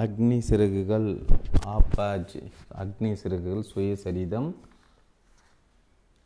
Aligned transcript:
அக்னி 0.00 0.36
சிறகுகள் 0.38 1.08
ஆப்பாஜ் 1.66 2.34
அக்னி 2.82 3.12
சிறகுகள் 3.12 3.64
சுயசரிதம் 3.70 4.48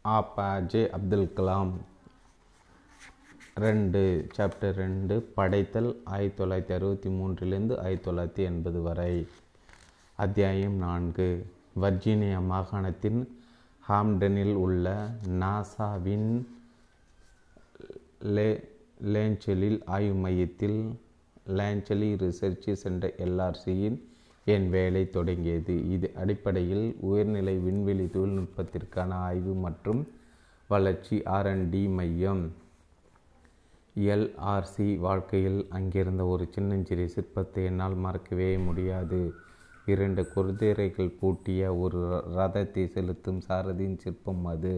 ஆப்பாஜே 0.04 0.82
அப்துல் 0.96 1.32
கலாம். 1.36 1.72
ரெண்டு 3.64 4.02
சாப்டர் 4.36 4.76
ரெண்டு 4.82 5.14
படைத்தல் 5.38 5.90
ஆயிரத்தி 6.04 6.38
தொள்ளாயிரத்தி 6.42 6.74
அறுபத்தி 6.78 7.10
மூன்றிலிருந்து 7.10 7.78
ஆயிரத்தி 7.84 8.10
தொள்ளாயிரத்தி 8.10 8.44
எண்பது 8.50 8.82
வரை. 8.82 9.26
அத்தியாயம் 10.16 10.76
நான்கு 10.84 11.28
வர்ஜீனியா 11.80 12.42
மாகாணத்தின் 12.52 13.20
ஹாம்டனில் 13.88 14.54
உள்ள 14.54 15.10
நாசாவின் 15.42 16.30
லே 18.18 18.48
லேஞ்சலில் 19.14 19.80
ஆய்வு 19.86 20.14
மையத்தில் 20.14 20.78
லேஞ்சலி 21.58 22.10
ரிசர்ச் 22.22 22.68
சென்டர் 22.82 23.14
எல்ஆர்சியின் 23.26 23.98
என் 24.44 24.66
வேலை 24.70 25.02
தொடங்கியது. 25.10 25.74
இது 25.94 26.08
அடிப்படையில் 26.22 26.96
உயர்நிலை 27.00 27.56
விண்வெளி 27.58 28.06
தொழில்நுட்பத்திற்கான 28.14 29.10
ஆய்வு 29.28 29.54
மற்றும் 29.54 30.02
வளர்ச்சி 30.70 31.16
ஆர்என்டி 31.36 31.82
மையம். 31.98 32.44
எல்ஆர்சி 33.96 34.98
வாழ்க்கையில் 34.98 35.66
அங்கிருந்த 35.70 36.22
ஒரு 36.26 36.44
சின்னஞ்சிறிய 36.54 37.08
சிற்பத்தை 37.16 37.62
என்னால் 37.64 37.94
மறக்கவே 37.94 38.50
முடியாது. 38.58 39.20
இரண்டு 39.86 40.22
குருதிரைகள் 40.34 41.16
பூட்டிய 41.20 41.62
ஒரு 41.76 42.00
ரதத்தை 42.38 42.84
செலுத்தும் 42.94 43.40
சாரதியின் 43.48 44.00
சிற்பம் 44.04 44.44
அது. 44.44 44.76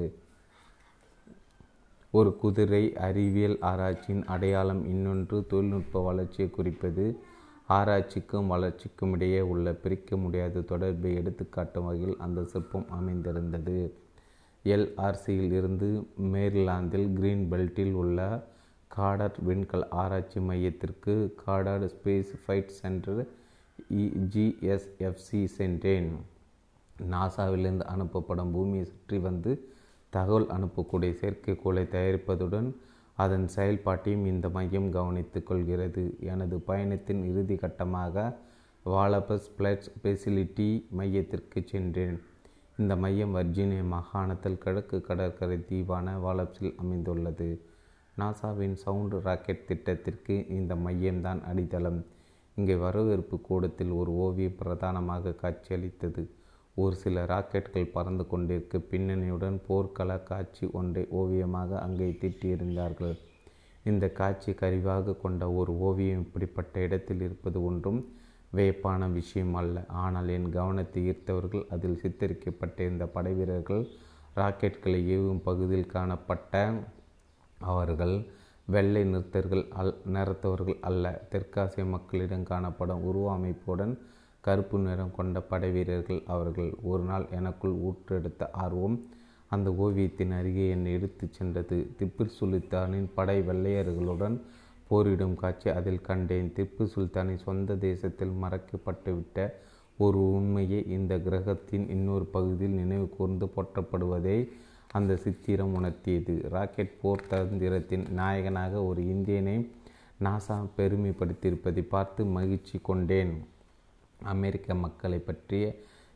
ஒரு 2.14 2.30
குதிரை 2.36 2.84
அறிவியல் 2.96 3.56
ஆராய்ச்சியின் 3.60 4.22
அடையாளம் 4.24 4.82
இன்னொன்று 4.86 5.38
தொழில்நுட்ப 5.46 6.00
வளர்ச்சியை 6.00 6.50
குறிப்பது. 6.50 7.04
ஆராய்ச்சிக்கும் 7.68 8.46
வளர்ச்சிக்கும் 8.46 9.12
இடையே 9.12 9.40
உள்ள 9.52 9.72
பிரிக்க 9.82 10.16
முடியாத 10.16 10.60
தொடர்பை 10.60 11.10
எடுத்துக்காட்டும் 11.14 11.86
வகையில் 11.88 12.16
அந்த 12.18 12.44
சிற்பம் 12.44 12.86
அமைந்திருந்தது. 12.90 13.78
எல்ஆர்சியில் 14.64 15.52
இருந்து 15.58 15.88
மேரிலாந்தில் 16.32 17.08
கிரீன் 17.18 17.44
பெல்ட்டில் 17.52 17.92
உள்ள 17.92 18.18
காடர் 18.90 19.38
விண்கல் 19.48 19.86
ஆராய்ச்சி 20.02 20.40
மையத்திற்கு 20.40 21.14
Goddard 21.46 21.86
Space 21.94 22.32
Flight 22.42 22.76
Center 22.80 23.22
GSFC 24.34 25.40
சென்றேன். 25.58 26.10
நாசாவிலிருந்து 27.12 27.84
அனுப்பப்படும் 27.94 28.52
பூமியை 28.54 28.84
சுற்றி 28.84 29.18
வந்து 29.18 29.52
தகவல் 30.16 30.46
அனுப்பக்கூடிய 30.56 31.12
செயற்கைக்கோளை 31.20 31.84
தயாரிப்பதுடன் 31.94 32.68
அதன் 33.22 33.46
செயல்பாட்டையும் 33.56 34.26
இந்த 34.32 34.46
மையம் 34.56 34.90
கவனித்து 34.90 35.42
கொள்கிறது. 35.42 36.04
எனது 36.32 36.56
பயணத்தின் 36.68 37.22
இறுதி 37.30 37.54
கட்டமாக 37.54 38.26
வாலபஸ் 38.86 39.48
பிளட்ஸ் 39.56 39.90
ஃபெசிலிட்டி 40.00 40.68
மையத்திற்கு 40.98 41.60
சென்றேன். 41.72 42.18
இந்த 42.76 42.96
மையம் 42.96 43.34
வர்ஜீனிய 43.36 43.82
மாகாணத்தில் 43.94 44.60
கிழக்கு 44.64 45.00
கடற்கரை 45.00 45.58
தீவான 45.70 46.14
வாலப்ஸில் 46.24 46.74
அமைந்துள்ளது. 46.82 47.48
நாசாவின் 48.20 48.76
சவுண்டு 48.84 49.16
ராக்கெட் 49.20 49.66
திட்டத்திற்கு 49.66 50.36
இந்த 50.58 50.74
மையம்தான் 50.74 51.40
அடித்தளம். 51.50 52.00
இங்கே 52.56 52.76
வரவேற்பு 52.84 53.36
கூடத்தில் 53.40 53.90
ஒரு 53.90 54.12
ஓவியம் 54.24 54.56
பிரதானமாக 54.60 55.34
காட்சியளித்தது. 55.42 56.22
ஒரு 56.82 56.96
சில 57.02 57.24
ராக்கெட்கள் 57.30 57.92
பறந்து 57.94 58.24
கொண்டிருக்க. 58.32 58.78
பின்னணியுடன் 58.90 59.56
போர்க்கள 59.68 60.10
காட்சி 60.30 60.64
ஒன்றை 60.80 61.02
ஓவியமாக 61.20 61.70
அங்கே 61.86 62.08
தீட்டியிருந்தார்கள். 62.22 63.16
இந்த 63.90 64.04
காட்சி 64.20 64.50
கருவாக 64.60 65.16
கொண்ட 65.24 65.42
ஒரு 65.60 65.72
ஓவியம் 65.88 66.22
இப்படிப்பட்ட 66.26 66.80
இடத்தில் 66.86 67.22
இருப்பது 67.26 67.58
ஒன்றும் 67.68 68.00
வியப்பான 68.56 69.08
விஷயம் 69.18 69.54
அல்ல. 69.60 69.76
ஆனால் 70.02 70.28
என் 70.36 70.50
கவனத்தை 70.58 71.00
ஈர்த்தவர்கள் 71.12 71.64
அதில் 71.74 72.00
சித்தரிக்கப்பட்டிருந்த 72.02 73.06
படைவீரர்கள் 73.16 73.82
ராக்கெட்களை 74.40 75.00
ஏவும் 75.16 75.42
பகுதியில் 75.48 75.92
காணப்பட்ட 75.94 76.54
அவர்கள் 77.72 78.14
வெள்ளை 78.74 79.02
நிறுத்தர்கள் 79.12 79.64
அல் 79.80 79.94
நிறத்தவர்கள் 80.14 80.78
அல்ல. 80.88 81.04
தெற்காசிய 81.32 81.84
மக்களிடம் 81.94 82.48
காணப்படும் 82.52 83.04
உருவ 83.10 83.28
அமைப்புடன் 83.38 83.94
கருப்பு 84.40 84.78
நிறம் 84.78 85.14
கொண்ட 85.14 85.40
படைவீரர்கள் 85.40 86.22
அவர்கள் 86.26 86.74
ஒரு 86.82 87.02
நாள் 87.02 87.26
எனக்குள் 87.30 87.74
ஊற்றெடுத்த 87.86 88.50
ஆர்வம். 88.52 89.04
அந்த 89.48 89.70
ஓவியத்தின் 89.70 90.38
அருகே 90.38 90.70
என்னை 90.70 90.92
எடுத்துச் 90.92 91.32
சென்றது. 91.32 91.90
திப்பு 91.98 92.30
சுல்தானின் 92.40 93.08
படை 93.14 93.40
வெள்ளையர்களுடன் 93.40 94.40
போரிடும் 94.88 95.34
காட்சி 95.34 95.70
அதில் 95.70 96.00
கண்டேன். 96.00 96.52
திப்பு 96.56 96.88
சுல்தானின் 96.94 97.42
சொந்த 97.42 97.76
தேசத்தில் 97.76 98.32
மறைக்கப்பட்டுவிட்ட 98.42 99.48
ஒரு 99.98 100.32
உண்மையை 100.32 100.86
இந்த 100.88 101.18
கிரகத்தின் 101.18 101.88
இன்னொரு 101.88 102.24
பகுதியில் 102.24 102.76
நினைவு 102.76 103.08
கூர்ந்து 103.08 103.46
போற்றப்படுவதை 103.46 104.48
அந்த 104.90 105.16
சித்திரம் 105.16 105.74
உணர்த்தியது. 105.74 106.48
ராக்கெட் 106.48 107.00
போர் 107.00 107.24
தந்திரத்தின் 107.30 108.10
நாயகனாக 108.10 108.84
ஒரு 108.84 109.08
இந்தியனை 109.08 109.70
நாசா 110.22 110.56
பெருமைப்படுத்தியிருப்பதை 110.76 111.82
பார்த்து 111.82 112.24
மகிழ்ச்சி 112.24 112.78
கொண்டேன். 112.82 113.34
அமெரிக்க 114.32 114.74
மக்களை 114.74 115.18
பற்றிய 115.18 115.64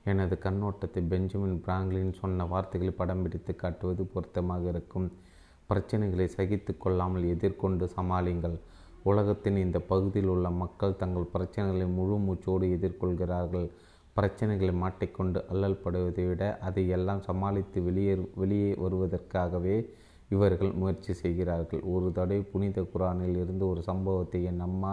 எனது 0.05 0.35
கண்ணோட்டத்தை 0.45 1.01
பெஞ்சமின் 1.09 1.59
பிராங்க்லின் 1.67 2.15
சொன்ன 2.21 2.45
வார்த்தைகளை 2.45 2.93
படம் 2.93 3.23
பிடித்து 3.23 3.53
காட்டுவது 3.57 4.05
பொருத்தமாக 4.05 4.69
இருக்கும். 4.69 5.09
பிரச்சனைகளை 5.69 6.27
சகித்து 6.37 6.73
கொள்ளாமல் 6.79 7.25
எதிர்கொண்டு 7.25 7.85
சமாளிங்கள். 7.97 8.57
உலகத்தின் 9.03 9.57
இந்த 9.57 9.79
பகுதியில் 9.79 10.29
உள்ள 10.29 10.51
மக்கள் 10.63 10.97
தங்கள் 10.97 11.33
பிரச்சனைகளை 11.35 11.87
முழு 11.99 12.17
மூச்சோடு 12.27 12.67
எதிர்கொள்கிறார்கள். 12.77 13.67
பிரச்சனைகளை 14.17 14.75
மாட்டிக்கொண்டு 14.75 15.39
அல்லல் 15.53 15.81
படுவதை 15.85 16.25
விட 16.29 16.43
அதை 16.61 16.89
எல்லாம் 16.89 17.23
சமாளித்து 17.23 17.83
வெளியே 17.83 18.15
வெளியே 18.35 18.71
வருவதற்காகவே 18.75 19.77
இவர்கள் 20.29 20.73
முயற்சி 20.73 21.13
செய்கிறார்கள். 21.13 21.83
ஒரு 21.95 22.13
தடவை 22.13 22.43
புனித 22.53 22.81
குரானில் 22.83 23.39
இருந்து 23.43 23.65
ஒரு 23.69 23.83
சம்பவத்தை 23.83 24.45
என் 24.45 24.61
அம்மா 24.61 24.93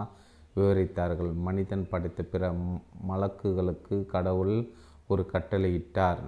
விவரித்தார்கள். 0.60 1.32
மனிதன் 1.34 1.88
படைத்த 1.88 2.22
பிற 2.22 2.52
மலக்குகளுக்கு 3.08 4.06
கடவுள் 4.06 4.54
ஒரு 5.08 5.22
கட்டளையிட்டார். 5.32 6.22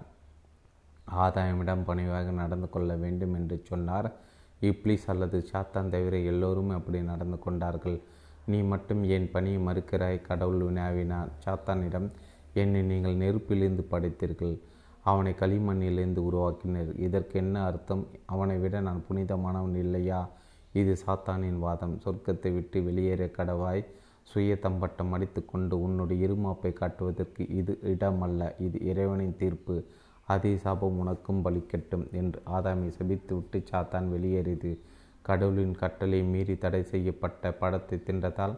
ஆதாயமிடம் 1.16 1.84
பணிவாக 1.84 2.30
நடந்து 2.30 2.68
கொள்ள 2.70 2.94
வேண்டும் 2.94 3.34
என்று 3.34 3.62
சொன்னார். 3.64 4.12
இப்ளிஸ் 4.60 5.06
அல்லது 5.06 5.38
சாத்தான் 5.52 5.88
தவிர 5.88 6.18
எல்லோரும் 6.18 6.68
அப்படி 6.68 7.02
நடந்து 7.02 7.38
கொண்டார்கள். 7.38 8.00
நீ 8.46 8.58
மட்டும் 8.62 9.02
என் 9.04 9.30
பணியை 9.30 9.58
மறுக்கிறாய் 9.66 10.22
கடவுள் 10.22 10.62
வினாவினார். 10.62 11.30
சாத்தானிடம் 11.44 12.08
என்னை 12.54 12.82
நீங்கள் 12.82 13.16
நெருப்பிலிருந்து 13.16 13.84
படைத்தீர்கள். 13.90 14.54
அவனை 15.02 15.32
களிமண்ணிலிருந்து 15.32 16.20
உருவாக்கினர். 16.28 16.98
இதற்கு 16.98 17.38
என்ன 17.38 17.64
அர்த்தம்? 17.64 18.06
அவனை 18.26 18.56
விட 18.56 18.80
நான் 18.80 19.04
புனிதமானவன் 19.08 19.76
இல்லையா? 19.76 20.28
இது 20.72 20.96
சாத்தானின் 21.06 21.58
வாதம். 21.58 22.00
சொர்க்கத்தை 22.04 22.54
விட்டு 22.54 22.82
வெளியேற 22.82 23.24
கடவாய். 23.24 23.84
சுய 24.30 24.52
தம்பட்டம் 24.64 25.12
அடித்து 25.14 25.40
கொண்டு 25.44 25.74
உன்னுடைய 25.80 26.26
இருமாப்பை 26.26 26.72
காட்டுவதற்கு 26.72 27.42
இது 27.58 27.72
இடமல்ல 27.92 28.42
இது 28.66 28.78
இறைவனின் 28.90 29.36
தீர்ப்பு. 29.40 29.76
அதே 30.28 30.52
சாபம் 30.56 30.98
உனக்கும் 31.02 31.40
பலிக்கட்டும் 31.44 32.06
என்று 32.20 32.38
ஆதாமை 32.56 32.88
சபித்துவிட்டு 32.98 33.58
சாத்தான் 33.70 34.06
வெளியேறியது. 34.14 34.72
கடவுளின் 35.22 35.74
கட்டளை 35.80 36.20
மீறி 36.22 36.54
தடை 36.58 36.82
செய்யப்பட்ட 36.92 37.52
படத்தை 37.52 37.96
தின்றதால் 38.06 38.54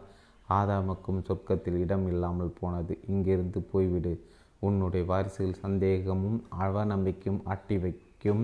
ஆதாமுக்கும் 0.49 1.21
சொர்க்கத்தில் 1.27 1.79
இடம் 1.83 2.05
இல்லாமல் 2.07 2.55
போனது. 2.59 2.93
இங்கிருந்து 3.13 3.59
போய்விடு. 3.73 4.13
உன்னுடைய 4.59 5.03
வாரிசுகள் 5.11 5.61
சந்தேகமும் 5.63 6.39
அவநம்பிக்கையும் 6.65 7.41
ஆட்டி 7.53 7.77
வைக்கும் 7.77 8.43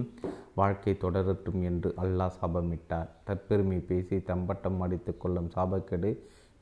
வாழ்க்கை 0.59 0.93
தொடரட்டும் 1.03 1.61
என்று 1.69 1.89
அல்லாஹ் 2.03 2.35
சாபமிட்டார். 2.39 3.09
தற்பெருமை 3.27 3.79
பேசி 3.89 4.17
தம்பட்டம் 4.29 4.81
அடித்து 4.85 5.13
கொள்ளும் 5.17 5.49
சாபக்கேடு 5.55 6.11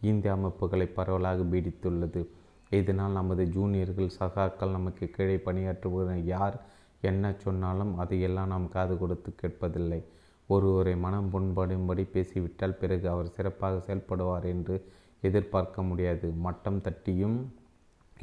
இந்திய 0.01 0.33
அமைப்புகளை 0.33 0.85
பரவலாக 0.85 1.43
பீடித்துள்ளது. 1.43 2.25
இதனால் 2.69 3.11
நமது 3.11 3.43
ஜூனியர்கள் 3.45 4.09
சகாக்கள் 4.19 4.71
நமக்கு 4.71 5.09
கீழே 5.09 5.35
பணியாற்றுபவர் 5.35 6.23
யார் 6.23 6.65
என்ன 7.01 7.33
சொன்னாலும் 7.37 7.97
அதையெல்லாம் 7.97 8.47
நாம் 8.47 8.69
காது 8.69 8.97
கொடுத்து 8.97 9.35
கேட்பதில்லை. 9.41 10.03
ஒருவரை 10.47 10.95
மனம் 10.95 11.29
புண்படும்படி 11.33 12.03
பேசிவிட்டால் 12.11 12.75
பிறகு 12.75 13.09
அவர் 13.09 13.29
சிறப்பாக 13.29 13.81
செயல்படுவார் 13.87 14.43
என்று 14.43 14.91
எதிர்பார்க்க 15.21 15.83
முடியாது. 15.83 16.31
மட்டம் 16.31 16.81
தட்டியும் 16.81 17.53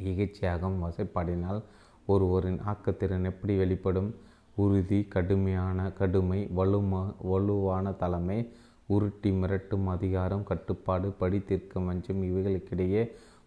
இகழ்ச்சியாகவும் 0.01 0.81
வசைப்பாடினால் 0.83 1.63
ஒருவரின் 2.05 2.59
ஆக்கத்திறன் 2.59 3.23
எப்படி 3.23 3.57
வெளிப்படும்? 3.57 4.15
உறுதி 4.55 5.03
கடுமையான 5.03 5.91
கடுமை 5.99 6.49
வலுமா 6.57 7.15
வலுவான 7.21 7.91
தலைமை 7.91 8.51
உருட்டி 8.89 9.29
மிரட்டும் 9.31 9.85
அதிகாரம் 9.85 10.43
கட்டுப்பாடு 10.43 11.07
படி 11.11 11.39
தீர்க்க 11.39 11.79
வஞ்சம் 11.79 12.21
இவைகளுக்கிடையே 12.23 13.01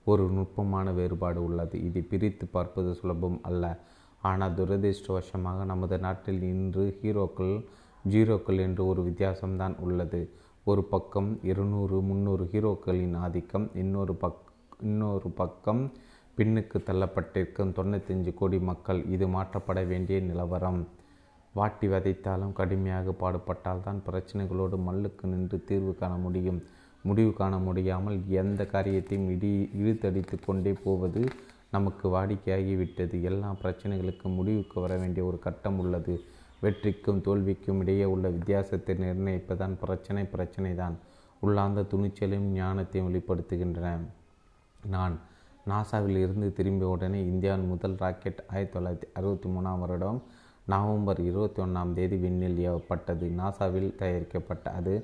ஒரு 0.04 0.24
நுட்பமான 0.28 0.92
வேறுபாடு 0.92 1.44
உள்ளது. 1.44 1.76
இதை 1.84 2.02
பிரித்து 2.02 2.46
பார்ப்பது 2.46 2.94
சுலபம் 2.94 3.38
அல்ல. 3.42 3.80
ஆனால் 4.22 4.54
துரதிருஷ்டவசமாக 4.54 5.64
நமது 5.64 5.98
நாட்டில் 5.98 6.42
இன்று 6.42 6.84
ஹீரோக்கள் 7.02 7.54
ஜீரோக்கள் 8.08 8.58
என்று 8.58 8.86
ஒரு 8.86 9.02
வித்தியாசம்தான் 9.02 9.78
உள்ளது. 9.78 10.20
ஒரு 10.64 10.84
பக்கம் 10.84 11.30
இருநூறு 11.42 12.00
முந்நூறு 12.00 12.44
ஹீரோக்களின் 12.52 13.16
ஆதிக்கம் 13.16 13.70
இன்னொரு 13.74 14.14
பக் 14.14 14.42
இன்னொரு 14.82 15.30
பக்கம் 15.30 15.92
பின்னுக்கு 16.36 16.78
தள்ளப்பட்டிருக்கும் 16.88 17.74
தொண்ணூத்தஞ்சு 17.78 18.34
கோடி 18.34 18.58
மக்கள் 18.58 19.06
இது 19.06 19.26
மாற்றப்பட 19.28 19.86
வேண்டிய 19.86 20.20
நிலவரம். 20.20 20.82
வாட்டி 21.58 21.86
வதைத்தாலும் 21.92 22.56
கடுமையாக 22.58 23.12
பாடுபட்டால் 23.22 23.84
தான் 23.86 24.02
பிரச்சனைகளோடு 24.08 24.76
மல்லுக்கு 24.88 25.24
நின்று 25.32 25.58
தீர்வு 25.68 25.92
காண 26.02 26.12
முடியும். 26.24 26.60
முடிவு 27.04 27.32
காண 27.40 27.54
முடியாமல் 27.66 28.18
எந்த 28.40 28.62
காரியத்தையும் 28.72 29.28
இடி 29.34 29.52
இழுத்தடித்து 29.80 30.36
கொண்டே 30.46 30.72
போவது 30.84 31.22
நமக்கு 31.74 32.06
வாடிக்கையாகிவிட்டது. 32.14 33.16
எல்லா 33.30 33.50
பிரச்சனைகளுக்கும் 33.62 34.36
முடிவுக்கு 34.38 34.76
வர 34.84 34.94
வேண்டிய 35.02 35.24
ஒரு 35.30 35.38
கட்டம் 35.46 35.78
உள்ளது. 35.84 36.14
வெற்றிக்கும் 36.64 37.22
தோல்விக்கும் 37.26 37.80
இடையே 37.82 38.06
உள்ள 38.14 38.26
வித்தியாசத்தை 38.36 38.94
நிர்ணயிப்பதான் 39.04 39.74
பிரச்சனை 39.82 40.24
பிரச்சனை 40.34 40.72
தான் 40.82 40.96
உள்ளார்ந்த 41.42 41.84
துணிச்சலையும் 41.92 42.50
ஞானத்தையும் 42.58 43.08
வெளிப்படுத்துகின்றன. 43.08 43.90
நான் 44.94 45.14
நாசாவில் 45.70 46.18
இருந்து 46.24 46.48
திரும்பிய 46.58 46.90
உடனே 46.94 47.20
இந்தியாவின் 47.32 47.70
முதல் 47.72 47.96
ராக்கெட் 48.02 48.40
ஆயிரத்தி 48.52 48.74
தொள்ளாயிரத்தி 48.74 49.08
அறுபத்தி 49.18 49.48
மூணாம் 49.54 49.82
வருடம் 49.84 50.20
நவம்பர் 50.66 51.20
இருபத்தி 51.20 51.62
ஒன்றாம் 51.62 51.92
தேதி 51.92 52.16
விண்ணில் 52.16 52.58
ஏவப்பட்டது. 52.70 53.26
நாசாவில் 53.40 53.94
தயாரிக்கப்பட்ட 53.94 54.70
அது 54.70 54.94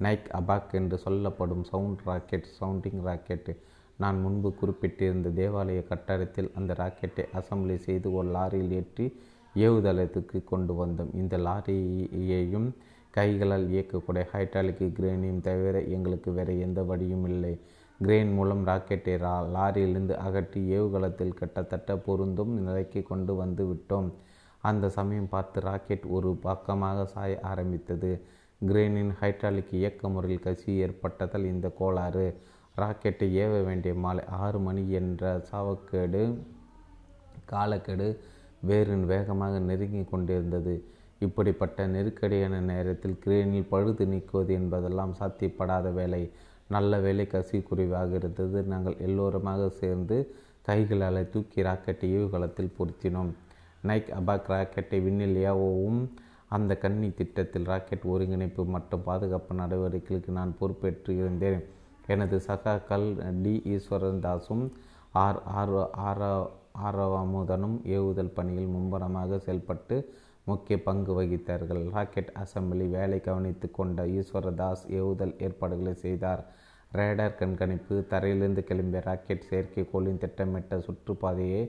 நைக் 0.00 0.26
அபாக் 0.32 0.72
என்று 0.72 0.98
சொல்லப்படும் 0.98 1.64
சவுண்ட் 1.64 2.00
ராக்கெட் 2.04 2.48
சவுண்டிங் 2.60 3.00
ராக்கெட் 3.02 3.56
நான் 3.96 4.20
முன்பு 4.20 4.54
குறிப்பிட்டிருந்த 4.60 5.28
தேவாலய 5.40 5.82
கட்டடத்தில் 5.88 6.50
அந்த 6.54 6.74
ராக்கெட்டை 6.78 7.24
அசம்பிளி 7.34 7.76
செய்து 7.76 8.12
ஒரு 8.12 8.28
லாரியில் 8.28 8.70
ஏற்றி 8.70 9.06
ஏவுதளத்துக்கு 9.54 10.44
கொண்டு 10.44 10.86
வந்தோம். 10.86 11.14
இந்த 11.14 11.38
லாரியையும் 11.38 12.68
கைகளால் 13.10 13.66
இயக்கக்கூடிய 13.70 14.24
ஹைட்ராலிக் 14.32 14.82
கிரேனையும் 14.98 15.40
தவிர 15.40 15.80
எங்களுக்கு 15.80 16.32
வேறு 16.32 16.60
எந்த 16.60 16.82
வழியும் 16.82 17.26
இல்லை. 17.28 17.58
கிரேன் 18.00 18.32
மூலம் 18.32 18.66
ராக்கெட்டை 18.66 19.14
ரா 19.24 19.34
லாரியிலிருந்து 19.54 20.14
அகற்றி 20.14 20.78
ஏவுகலத்தில் 20.78 21.34
கிட்டத்தட்ட 21.34 21.96
பொருந்தும் 21.96 22.54
நிலைக்கு 22.60 23.02
கொண்டு 23.02 23.34
வந்து 23.34 23.64
விட்டோம். 23.64 24.10
அந்த 24.68 24.86
சமயம் 24.96 25.32
பார்த்து 25.34 25.60
ராக்கெட் 25.60 26.06
ஒரு 26.16 26.30
பக்கமாக 26.46 27.06
சாய 27.14 27.32
ஆரம்பித்தது. 27.50 28.10
கிரேனின் 28.60 29.12
ஹைட்ராலிக் 29.20 29.72
இயக்க 29.78 30.08
முறையில் 30.08 30.44
கசி 30.44 30.70
ஏற்பட்டதால் 30.84 31.50
இந்த 31.52 31.68
கோளாறு. 31.80 32.26
ராக்கெட்டை 32.76 33.26
ஏவ 33.44 33.52
வேண்டிய 33.64 33.92
மாலை 34.04 34.22
ஆறு 34.44 34.58
மணி 34.58 34.82
என்ற 35.00 35.22
சாவக்கேடு 35.50 36.22
காலக்கெடு 37.52 38.08
வேரின் 38.68 39.06
வேகமாக 39.12 39.58
நெருங்கி 39.68 40.02
கொண்டிருந்தது. 40.12 40.74
இப்படிப்பட்ட 41.26 41.86
நெருக்கடியான 41.86 42.56
நேரத்தில் 42.72 43.20
கிரேனில் 43.24 43.70
பழுது 43.70 44.04
நீக்குவது 44.06 44.52
என்பதெல்லாம் 44.60 45.14
சாத்தியப்படாத 45.20 45.92
வேலை. 46.00 46.22
நல்ல 46.74 46.98
வேலை 47.06 47.24
கசி 47.34 47.58
குறைவாக 47.62 48.10
இருந்தது. 48.20 48.58
நாங்கள் 48.72 49.00
எல்லோருமாக 49.06 49.68
சேர்ந்து 49.80 50.16
கைகளால் 50.68 51.30
தூக்கி 51.34 51.60
ராக்கெட்டை 51.62 52.08
ஏவுகலத்தில் 52.18 52.76
பொருத்தினோம். 52.78 53.32
நைக் 53.86 54.10
அபாக் 54.18 54.50
ராக்கெட்டை 54.52 54.98
விண்ணில் 55.02 55.38
ஏவவும் 55.50 56.00
அந்த 56.48 56.72
கண்ணி 56.76 57.10
திட்டத்தில் 57.10 57.64
ராக்கெட் 57.64 58.04
ஒருங்கிணைப்பு 58.04 58.64
மற்றும் 58.64 59.02
பாதுகாப்பு 59.02 59.54
நடவடிக்கைகளுக்கு 59.54 60.30
நான் 60.30 60.56
பொறுப்பேற்று 60.58 61.16
இருந்தேன் 61.16 61.60
எனது 62.06 62.36
சகாக்கள் 62.46 63.06
டி. 63.42 63.62
ஈஸ்வரன் 63.64 64.22
தாஸும் 64.26 64.64
ஆர். 65.24 65.42
ஆர். 65.60 65.74
ஆர. 66.08 66.20
ஆரவமுதனும் 66.86 67.76
ஏவுதல் 67.96 68.34
பணியில் 68.34 68.72
மும்பரமாக 68.74 69.38
செயல்பட்டு 69.38 69.96
முக்கிய 70.44 70.82
பங்கு 70.82 71.22
வகித்தார்கள். 71.22 71.90
ராக்கெட் 71.90 72.32
அசம்பிளி 72.42 72.90
வேலை 72.90 73.20
கவனித்து 73.20 73.70
கொண்ட 73.70 74.06
ஈஸ்வரதாஸ் 74.18 74.84
ஏவுதல் 74.98 75.42
ஏற்பாடுகளை 75.42 75.94
செய்தார். 75.94 76.42
ரேடார் 76.92 77.34
கண்காணிப்பு 77.34 78.04
தரையிலிருந்து 78.10 78.62
கிளம்பிய 78.68 79.00
ராக்கெட் 79.04 79.48
செயற்கைக்கோளின் 79.50 80.18
திட்டமிட்ட 80.18 80.78
சுற்றுப்பாதையை 80.86 81.62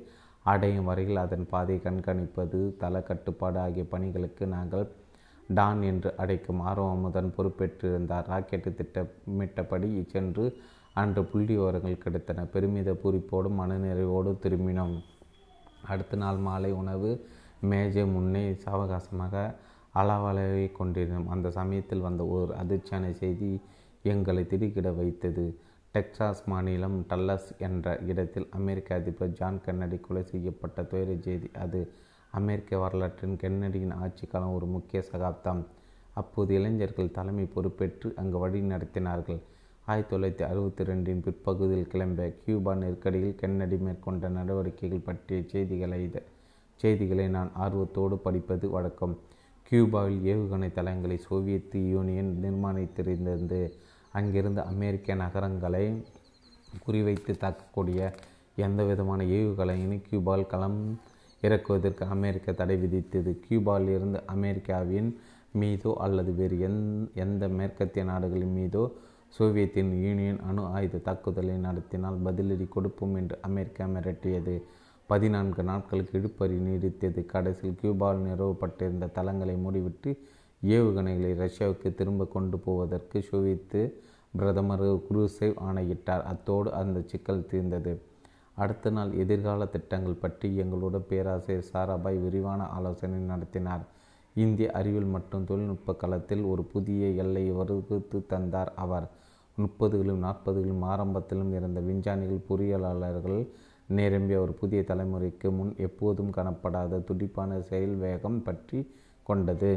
அடையும் 0.51 0.87
வரையில் 0.89 1.23
அதன் 1.23 1.45
பாதை 1.53 1.75
கண்காணிப்பது 1.85 2.59
தள 2.81 3.01
கட்டுப்பாடு 3.09 3.59
ஆகிய 3.65 3.83
பணிகளுக்கு 3.93 4.43
நாங்கள் 4.55 4.85
டான் 5.57 5.81
என்று 5.89 6.09
அடைக்கும் 6.21 6.61
ஆர்வமுடன் 6.69 7.29
பொறுப்பேற்றிருந்தார். 7.37 8.27
ராக்கெட்டு 8.31 8.71
திட்டமிட்டபடி 8.79 9.89
சென்று 10.13 10.45
அன்று 11.01 11.21
புள்ளி 11.31 11.53
விவரங்கள் 11.55 12.03
கிடைத்தன. 12.05 12.45
பெருமித 12.53 12.91
பூரிப்போடும் 13.01 13.59
மனநிறைவோடு 13.61 14.31
திரும்பினோம். 14.43 14.95
அடுத்த 15.91 16.17
நாள் 16.23 16.39
மாலை 16.47 16.71
உணவு 16.81 17.11
மேஜை 17.71 18.05
முன்னே 18.15 18.45
சாவகாசமாக 18.65 19.35
அளவளவை 19.95 20.65
கொண்டிருந்தோம். 20.79 21.29
அந்த 21.33 21.47
சமயத்தில் 21.59 22.05
வந்த 22.07 22.23
ஒரு 22.35 22.53
அதிர்ச்சியான 22.63 23.05
செய்தி 23.21 23.51
எங்களை 24.13 24.43
திடுக்கிட 24.51 24.89
வைத்தது. 24.99 25.45
டெக்சாஸ் 25.97 26.41
மாநிலம் 26.45 27.05
டல்லஸ் 27.09 27.47
என்ற 27.57 27.99
இடத்தில் 28.07 28.47
அமெரிக்க 28.49 28.95
அதிபர் 28.95 29.31
ஜான் 29.31 29.61
கென்னடி 29.65 29.97
கொலை 29.99 30.23
செய்யப்பட்ட 30.23 30.83
துயர 30.83 31.15
செய்தி 31.19 31.49
அது 31.63 31.79
அமெரிக்க 32.31 32.77
வரலாற்றின் 32.77 33.37
கென்னடியின் 33.43 33.93
ஆட்சி 33.93 34.27
காலம் 34.27 34.53
ஒரு 34.53 34.65
முக்கிய 34.65 35.01
சகாப்தம். 35.01 35.65
அப்போது 36.13 36.53
இளைஞர்கள் 36.53 37.11
தலைமை 37.11 37.45
பொறுப்பேற்று 37.55 38.13
அங்கு 38.15 38.37
வழி 38.37 38.61
நடத்தினார்கள். 38.61 39.39
ஆயிரத்தி 39.85 40.15
தொள்ளாயிரத்தி 40.15 40.47
அறுபத்தி 40.49 40.83
ரெண்டின் 40.83 41.23
பிற்பகுதியில் 41.25 41.89
கிளம்பிய 41.93 42.33
கியூபா 42.45 42.75
நெருக்கடியில் 42.75 43.35
கென்னடி 43.35 43.77
மேற்கொண்ட 43.77 44.29
நடவடிக்கைகள் 44.29 45.05
பற்றிய 45.09 45.41
செய்திகளை 45.47 46.11
செய்திகளை 46.75 47.27
நான் 47.27 47.51
ஆர்வத்தோடு 47.53 48.17
படிப்பது 48.17 48.69
வழக்கம். 48.69 49.17
கியூபாவில் 49.71 50.19
ஏவுகணை 50.33 50.71
தளங்களை 50.71 51.17
சோவியத் 51.17 51.75
யூனியன் 51.75 52.33
நிர்மாணித்திருந்தது. 52.43 53.61
அங்கிருந்து 54.19 54.61
அமெரிக்க 54.71 55.15
நகரங்களை 55.23 55.85
குறிவைத்து 56.85 57.33
தாக்கக்கூடிய 57.43 58.01
எந்த 58.65 58.81
விதமான 58.89 59.19
ஏவுகணையினை 59.37 59.97
கியூபால் 60.07 60.51
களம் 60.51 60.79
இறக்குவதற்கு 61.43 62.03
அமெரிக்கா 62.15 62.51
தடை 62.51 62.75
விதித்தது. 62.83 63.31
கியூபாவில் 63.45 63.91
இருந்து 63.95 64.19
அமெரிக்காவின் 64.35 65.09
மீதோ 65.61 65.91
அல்லது 66.05 66.31
வேறு 66.39 66.55
எந் 66.67 66.81
எந்த 67.23 67.43
மேற்கத்திய 67.59 68.03
நாடுகளின் 68.09 68.55
மீதோ 68.57 68.83
சோவியத்தின் 69.35 69.91
யூனியன் 70.05 70.41
அணு 70.49 70.63
ஆயுத 70.75 71.01
தாக்குதலை 71.07 71.55
நடத்தினால் 71.65 72.17
பதிலடி 72.25 72.65
கொடுப்போம் 72.75 73.15
என்று 73.21 73.35
அமெரிக்கா 73.47 73.85
மிரட்டியது. 73.95 74.55
பதினான்கு 75.09 75.61
நாட்களுக்கு 75.69 76.13
இழுப்பறி 76.19 76.57
நீடித்தது. 76.67 77.21
கடைசியில் 77.33 77.79
கியூபாவில் 77.81 78.25
நிறுவப்பட்டிருந்த 78.29 79.11
தளங்களை 79.17 79.55
மூடிவிட்டு 79.65 80.11
ஏவுகணைகளை 80.63 81.31
ரஷ்யாவுக்கு 81.43 81.95
திரும்ப 81.95 82.25
கொண்டு 82.25 82.57
போவதற்கு 82.57 83.17
சோவியத்து 83.31 83.81
பிரதமர் 84.37 84.85
குருசேவ் 85.07 85.55
ஆணையிட்டார். 85.55 86.23
அத்தோடு 86.23 86.73
அந்த 86.73 87.01
சிக்கல் 87.01 87.47
தீர்ந்தது. 87.51 88.01
அடுத்த 88.53 88.89
நாள் 88.89 89.11
எதிர்கால 89.13 89.65
திட்டங்கள் 89.65 90.21
பற்றி 90.21 90.47
எங்களோட 90.61 90.97
பேராசிரியர் 91.09 91.69
சாராபாய் 91.73 92.17
விரிவான 92.23 92.67
ஆலோசனை 92.67 93.19
நடத்தினார். 93.19 93.83
இந்திய 94.35 94.71
அறிவியல் 94.71 95.13
மற்றும் 95.15 95.45
தொழில்நுட்ப 95.45 95.93
களத்தில் 95.93 96.43
ஒரு 96.43 96.63
புதிய 96.63 97.07
எல்லை 97.23 97.51
வகுத்து 97.51 98.25
தந்தார் 98.27 98.71
அவர். 98.75 99.07
முப்பதுகளிலும் 99.57 100.25
நாற்பதுகளிலும் 100.25 100.83
ஆரம்பத்திலும் 100.83 101.53
இருந்த 101.53 101.79
விஞ்ஞானிகள் 101.79 102.47
பொறியியலாளர்கள் 102.49 103.47
நிரம்பிய 103.87 104.41
ஒரு 104.41 104.51
புதிய 104.51 104.81
தலைமுறைக்கு 104.81 105.49
முன் 105.51 105.75
எப்போதும் 105.77 106.31
காணப்படாத 106.31 107.03
துடிப்பான 107.03 107.59
செயல் 107.61 107.95
வேகம் 107.95 108.43
பற்றி 108.43 108.79
கொண்டது. 109.23 109.71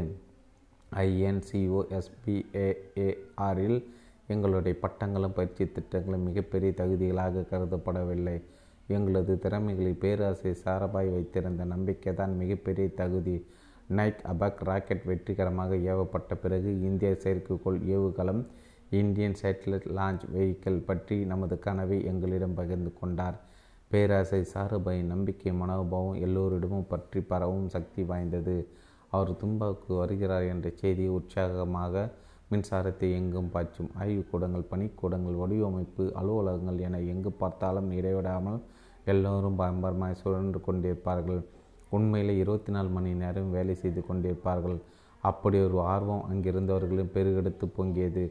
ஐஎன்சிஓஎஸ்பிஏஏஆரில் 0.95 3.83
எங்களுடைய 4.27 4.77
பட்டங்களும் 4.81 5.33
பயிற்சி 5.33 5.71
திட்டங்களும் 5.71 6.21
மிகப்பெரிய 6.21 6.73
தகுதிகளாக 6.77 7.45
கருதப்படவில்லை. 7.51 8.41
எங்களது 8.87 9.39
திறமைகளில் 9.39 9.99
பேராசிரியர் 9.99 10.63
சாரபாய் 10.63 11.09
வைத்திருந்த 11.09 11.63
நம்பிக்கை 11.63 12.13
தான் 12.13 12.37
மிகப்பெரிய 12.37 12.89
தகுதி. 13.01 13.45
நைட் 13.87 14.21
அபக் 14.33 14.63
ராக்கெட் 14.63 15.05
வெற்றிகரமாக 15.05 15.75
ஏவப்பட்ட 15.75 16.35
பிறகு 16.35 16.81
இந்திய 16.81 17.17
செயற்கைக்கோள் 17.23 17.95
ஏவுகலம் 17.95 18.45
இந்தியன் 18.89 19.35
சேட்டலைட் 19.41 19.97
லான்ச் 19.97 20.35
வெஹிக்கிள் 20.35 20.85
பற்றி 20.85 21.25
நமது 21.25 21.59
கனவை 21.59 22.05
எங்களிடம் 22.05 22.53
பகிர்ந்து 22.53 22.93
கொண்டார். 22.99 23.39
பேராசை 23.87 24.45
சாருபாய் 24.53 25.03
நம்பிக்கை 25.03 25.51
மனோபாவம் 25.51 26.13
எல்லோரிடமும் 26.13 26.87
பற்றி 26.87 27.21
பரவும் 27.21 27.69
சக்தி 27.69 28.03
வாய்ந்தது. 28.03 28.67
அவர் 29.11 29.31
தும்பாவுக்கு 29.41 29.91
வருகிறார் 30.01 30.45
என்ற 30.53 30.67
செய்தி 30.81 31.05
உற்சாகமாக 31.17 32.03
மின்சாரத்தை 32.51 33.07
எங்கும் 33.17 33.49
பாய்ச்சும். 33.53 33.89
ஆய்வுக்கூடங்கள் 34.01 34.69
பணிக்கூடங்கள் 34.71 35.39
வடிவமைப்பு 35.41 36.05
அலுவலகங்கள் 36.21 36.79
என 36.87 36.99
எங்கு 37.13 37.31
பார்த்தாலும் 37.41 37.89
இடைவிடாமல் 37.91 38.59
எல்லோரும் 39.05 39.59
பயம்பரமாய் 39.61 40.21
சுழன்று 40.21 40.59
கொண்டிருப்பார்கள். 40.67 41.41
உண்மையில் 41.89 42.33
இருபத்தி 42.41 42.71
நாலு 42.71 42.89
மணி 42.89 43.11
நேரம் 43.21 43.49
வேலை 43.51 43.75
செய்து 43.75 44.01
கொண்டிருப்பார்கள். 44.09 44.77
அப்படி 45.23 45.57
ஒரு 45.67 45.79
ஆர்வம் 45.93 46.25
அங்கிருந்தவர்களும் 46.29 47.13
பெருகெடுத்து 47.15 47.65
பொங்கியது. 47.77 48.23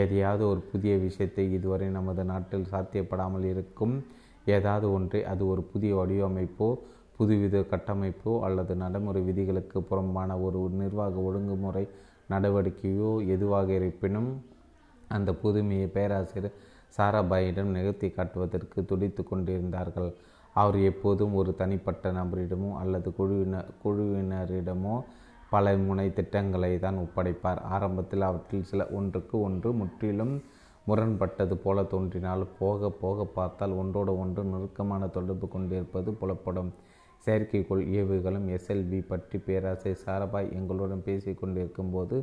எதையாவது 0.00 0.44
ஒரு 0.48 0.60
புதிய 0.72 0.92
விஷயத்தை 0.96 1.44
இதுவரை 1.52 1.88
நமது 1.96 2.22
நாட்டில் 2.24 2.70
சாத்தியப்படாமல் 2.70 3.46
இருக்கும் 3.52 3.94
ஏதாவது 4.46 4.86
ஒன்றை 4.92 5.20
அது 5.32 5.42
ஒரு 5.46 5.62
புதிய 5.72 5.92
வடிவமைப்போ 5.98 6.68
புதுவித 7.16 7.56
கட்டமைப்போ 7.72 8.32
அல்லது 8.46 8.72
நடைமுறை 8.82 9.20
விதிகளுக்கு 9.28 9.78
புறம்பான 9.90 10.38
ஒரு 10.46 10.60
நிர்வாக 10.80 11.14
ஒழுங்குமுறை 11.28 11.84
நடவடிக்கையோ 12.28 13.10
எதுவாக 13.34 13.68
இருப்பினும் 13.78 14.30
அந்த 15.14 15.30
புதுமையை 15.42 15.86
பேராசிரியர் 15.96 16.56
சாராபாயிடம் 16.96 17.74
நிகழ்த்தி 17.76 18.08
காட்டுவதற்கு 18.10 18.78
துடித்து 18.90 19.22
கொண்டிருந்தார்கள். 19.24 20.10
அவர் 20.54 20.78
எப்போதும் 20.90 21.34
ஒரு 21.40 21.50
தனிப்பட்ட 21.60 22.12
நபரிடமோ 22.12 22.70
அல்லது 22.80 23.08
குழுவினர் 23.18 23.68
குழுவினரிடமோ 23.82 24.94
பல 25.52 25.72
முனை 25.86 26.06
திட்டங்களை 26.18 26.72
தான் 26.84 26.98
ஒப்படைப்பார். 27.04 27.60
ஆரம்பத்தில் 27.74 28.28
அவற்றில் 28.28 28.68
சில 28.70 28.84
ஒன்றுக்கு 28.98 29.36
ஒன்று 29.46 29.70
முற்றிலும் 29.80 30.34
முரண்பட்டது 30.88 31.56
போல 31.64 31.82
தோன்றினால் 31.92 32.44
போக 32.60 32.90
போக 33.02 33.24
பார்த்தால் 33.36 33.74
ஒன்றோடு 33.82 34.12
ஒன்று 34.22 34.42
நெருக்கமான 34.52 35.08
தொடர்பு 35.16 35.48
கொண்டிருப்பது 35.48 36.10
புலப்படும். 36.20 36.70
செயற்கைக்கோள் 37.24 37.82
ஏவுகளும் 37.98 38.46
எஸ்எல்வி 38.56 39.00
பற்றி 39.10 39.36
பேராசை 39.46 39.92
சாரபாய் 40.04 40.52
எங்களுடன் 40.58 41.04
பேசி 41.08 41.32
கொண்டிருக்கும் 41.34 41.92
போது 41.94 42.16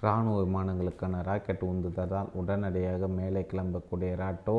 இராணுவ 0.00 0.36
விமானங்களுக்கான 0.44 1.20
ராக்கெட் 1.28 1.64
உந்துதலால் 1.70 2.32
உடனடியாக 2.40 3.08
மேலே 3.18 3.42
கிளம்பக்கூடிய 3.52 4.10
ராட்டோ 4.22 4.56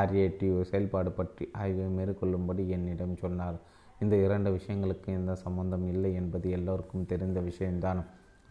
ஆர்ஏடிஓ 0.00 0.60
செயல்பாடு 0.70 1.10
பற்றி 1.18 1.44
ஆய்வை 1.62 1.86
மேற்கொள்ளும்படி 1.96 2.62
என்னிடம் 2.76 3.16
சொன்னார். 3.22 3.56
இந்த 4.02 4.14
இரண்டு 4.26 4.50
விஷயங்களுக்கு 4.56 5.08
எந்த 5.18 5.32
சம்பந்தம் 5.44 5.86
இல்லை 5.94 6.10
என்பது 6.20 6.46
எல்லோருக்கும் 6.58 7.08
தெரிந்த 7.12 7.40
விஷயம்தான். 7.48 8.00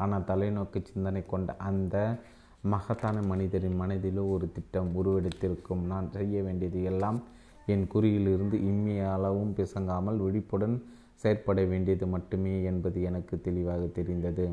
ஆனால் 0.04 0.28
தலைநோக்கு 0.30 0.80
சிந்தனை 0.92 1.24
கொண்ட 1.32 1.56
அந்த 1.70 1.96
மகத்தான 2.74 3.18
மனிதரின் 3.32 3.80
மனதிலோ 3.82 4.24
ஒரு 4.36 4.48
திட்டம் 4.56 4.92
உருவெடுத்திருக்கும். 5.00 5.84
நான் 5.92 6.08
செய்ய 6.18 6.44
வேண்டியது 6.48 6.82
எல்லாம் 6.92 7.20
என் 7.66 7.88
குறியிலிருந்து 7.94 8.54
இம்மி 8.54 9.00
அளவும் 9.00 9.54
பிசங்காமல் 9.54 10.18
விழிப்புடன் 10.18 10.84
செயற்பட 11.16 11.64
வேண்டியது 11.64 12.08
மட்டுமே 12.08 12.64
என்பது 12.64 13.02
எனக்கு 13.02 13.42
தெளிவாக 13.42 13.86
தெரிந்தது. 13.86 14.46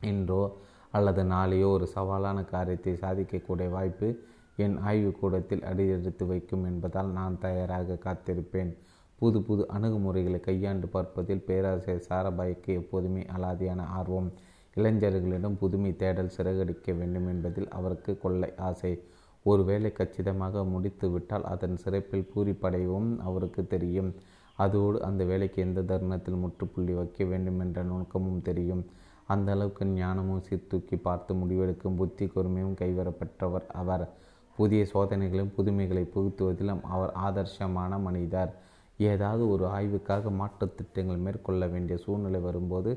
இன்றோ 0.00 0.56
அல்லது 0.90 1.24
நாளையோ 1.24 1.68
ஒரு 1.68 1.86
சவாலான 1.94 2.44
காரியத்தை 2.44 2.92
சாதிக்கக்கூடிய 2.94 3.70
வாய்ப்பு 3.70 4.08
என் 4.56 4.78
ஆய்வுக்கூடத்தில் 4.78 5.62
அடியெடுத்து 5.62 6.26
வைக்கும் 6.26 6.64
என்பதால் 6.64 7.10
நான் 7.10 7.38
தயாராக 7.38 7.98
காத்திருப்பேன். 8.06 8.76
புது 9.16 9.42
புது 9.42 9.66
அணுகுமுறைகளை 9.72 10.40
கையாண்டு 10.40 10.86
பார்ப்பதில் 10.86 11.46
பேராசிரியர் 11.46 12.06
சாரபாய்க்கு 12.08 12.72
எப்போதுமே 12.74 13.22
அலாதியான 13.36 13.86
ஆர்வம். 13.86 14.32
இளைஞர்களிடம் 14.76 15.58
புதுமை 15.58 15.96
தேடல் 15.96 16.34
சிறகடிக்க 16.36 16.96
வேண்டும் 16.96 17.28
என்பதில் 17.28 17.68
அவருக்கு 17.68 18.18
கொள்ளை 18.18 18.52
ஆசை. 18.56 19.02
ஒருவேளை 19.44 19.92
கச்சிதமாக 19.92 20.64
முடித்து 20.64 21.10
விட்டால் 21.10 21.44
அதன் 21.44 21.76
சிறப்பில் 21.76 22.28
பூரிப்படையவும் 22.34 23.18
அவருக்கு 23.18 23.66
தெரியும். 23.66 24.14
அதோடு 24.56 25.02
அந்த 25.02 25.24
வேலைக்கு 25.24 25.62
எந்த 25.62 25.82
தருணத்தில் 25.82 26.34
முற்றுப்புள்ளி 26.34 26.92
வைக்க 26.92 27.24
வேண்டும் 27.24 27.60
என்ற 27.60 27.82
நுணுக்கமும் 27.82 28.42
தெரியும். 28.42 28.84
அந்த 29.26 29.52
அளவுக்கு 29.52 29.84
ஞானமும் 29.86 30.42
சீர்தூக்கி 30.42 30.96
பார்த்து 30.96 31.34
முடிவெடுக்கும் 31.34 31.96
புத்தி 31.96 32.26
கூர்மையும் 32.26 32.78
கைவரப்பெற்றவர் 32.80 33.66
அவர். 33.72 34.08
புதிய 34.56 34.86
சோதனைகளும் 34.94 35.52
புதுமைகளை 35.54 36.04
புகுத்துவதிலும் 36.04 36.82
அவர் 36.82 37.12
ஆதர்ஷமான 37.24 38.00
மனிதர். 38.00 38.52
ஏதாவது 38.98 39.48
ஒரு 39.48 39.64
ஆய்வுக்காக 39.66 40.30
மாற்றுத் 40.30 40.76
திட்டங்கள் 40.76 41.16
மேற்கொள்ள 41.16 41.66
வேண்டிய 41.66 41.98
சூழ்நிலை 41.98 42.40
வரும்போது 42.40 42.90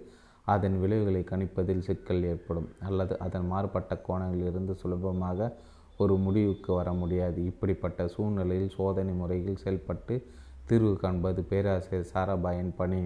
அதன் 0.46 0.80
விளைவுகளை 0.80 1.22
கணிப்பதில் 1.22 1.80
சிக்கல் 1.80 2.24
ஏற்படும். 2.24 2.70
அல்லது 2.80 3.20
அதன் 3.20 3.48
மாறுபட்ட 3.48 4.02
கோணங்களிலிருந்து 4.08 4.74
சுலபமாக 4.74 5.40
ஒரு 5.98 6.16
முடிவுக்கு 6.18 6.74
வர 6.74 6.94
முடியாது. 6.94 7.46
இப்படிப்பட்ட 7.46 8.08
சூழ்நிலையில் 8.08 8.70
சோதனை 8.70 9.14
முறையில் 9.14 9.58
செயல்பட்டு 9.58 10.16
தீர்வு 10.66 10.98
காண்பது 10.98 11.44
பேராசிரியர் 11.44 12.12
சாராபாயின் 12.14 12.74
பணி. 12.76 13.02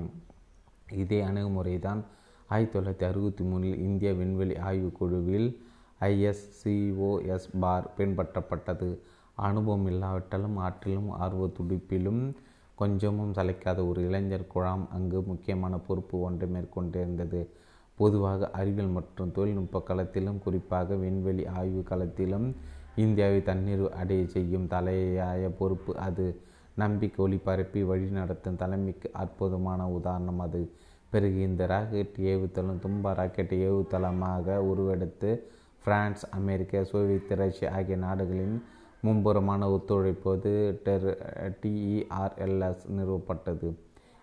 இதே 0.91 1.21
அணுகுமுறை 1.21 1.79
தான் 1.79 2.03
ஆயிரத்தி 2.47 2.79
தொள்ளாயிரத்தி 2.79 3.09
அறுபத்தி 3.09 3.43
மூணில் 3.43 3.77
இந்திய 3.77 4.13
விண்வெளி 4.13 4.57
ஆய்வுக் 4.57 4.95
குழுவில் 4.95 5.49
ஐஎஸ்சிஓஎஸ் 6.01 7.47
பார் 7.59 7.91
பின்பற்றப்பட்டது. 7.97 8.97
அனுபவம் 9.35 9.85
இல்லாவிட்டாலும் 9.85 10.57
ஆற்றிலும் 10.57 11.09
ஆர்வ 11.09 11.45
துடிப்பிலும் 11.47 12.23
கொஞ்சமும் 12.75 13.33
சளைக்காத 13.33 13.87
ஒரு 13.87 14.01
இளைஞர் 14.07 14.47
குழாம் 14.47 14.87
அங்கு 14.93 15.21
முக்கியமான 15.21 15.77
பொறுப்பு 15.77 16.21
ஒன்றை 16.21 16.49
மேற்கொண்டிருந்தது. 16.49 17.41
பொதுவாக 17.97 18.49
அறிவியல் 18.49 18.89
மற்றும் 18.89 19.31
தொழில்நுட்ப 19.31 19.83
களத்திலும் 19.87 20.39
குறிப்பாக 20.39 20.95
விண்வெளி 20.95 21.47
ஆய்வு 21.47 21.83
களத்திலும் 21.89 22.47
இந்தியாவை 22.95 23.43
தண்ணீர் 23.43 23.91
அடைய 23.91 24.27
செய்யும் 24.27 24.67
தலையாய 24.67 25.49
பொறுப்பு 25.49 25.97
அது. 25.97 26.41
நம்பிக்கை 26.75 27.25
ஒளிபரப்பி 27.25 27.81
வழிநடத்தும் 27.85 28.55
தலைமைக்கு 28.55 29.09
அற்புதமான 29.13 29.87
உதாரணம் 29.87 30.39
அது. 30.39 30.71
பிறகு 31.09 31.41
இந்த 31.41 31.65
ராக்கெட் 31.65 32.15
ஏவுத்தளம் 32.17 32.81
தும்பா 32.83 33.13
ராக்கெட் 33.13 33.53
ஏவுத்தளமாக 33.53 34.55
உருவெடுத்து 34.55 35.39
பிரான்ஸ் 35.83 36.29
அமெரிக்கா 36.29 36.83
சோவியத் 36.83 37.31
ரஷ்யா 37.31 37.71
ஆகிய 37.71 37.97
நாடுகளின் 37.97 38.63
மும்புறமான 39.03 39.67
ஒத்துழைப்போது 39.67 40.79
டெர் 40.83 41.17
டிஇஆர்எல்எஸ் 41.61 42.83
நிறுவப்பட்டது. 42.97 43.73